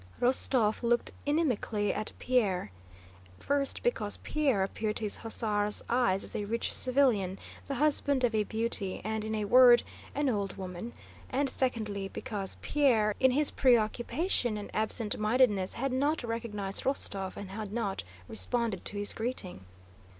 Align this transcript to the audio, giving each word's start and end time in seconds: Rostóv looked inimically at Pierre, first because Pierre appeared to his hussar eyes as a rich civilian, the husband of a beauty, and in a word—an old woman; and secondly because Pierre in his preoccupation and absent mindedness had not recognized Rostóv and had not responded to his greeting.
Rostóv 0.19 0.81
looked 0.81 1.11
inimically 1.27 1.95
at 1.95 2.11
Pierre, 2.17 2.71
first 3.37 3.83
because 3.83 4.17
Pierre 4.17 4.63
appeared 4.63 4.95
to 4.95 5.03
his 5.03 5.17
hussar 5.19 5.69
eyes 5.91 6.23
as 6.23 6.35
a 6.35 6.45
rich 6.45 6.73
civilian, 6.73 7.37
the 7.67 7.75
husband 7.75 8.23
of 8.23 8.33
a 8.33 8.43
beauty, 8.43 8.99
and 9.03 9.23
in 9.23 9.35
a 9.35 9.45
word—an 9.45 10.27
old 10.27 10.57
woman; 10.57 10.93
and 11.29 11.47
secondly 11.51 12.07
because 12.07 12.57
Pierre 12.63 13.13
in 13.19 13.29
his 13.29 13.51
preoccupation 13.51 14.57
and 14.57 14.71
absent 14.73 15.19
mindedness 15.19 15.73
had 15.73 15.91
not 15.91 16.23
recognized 16.23 16.83
Rostóv 16.83 17.37
and 17.37 17.51
had 17.51 17.71
not 17.71 18.03
responded 18.27 18.83
to 18.85 18.97
his 18.97 19.13
greeting. 19.13 19.65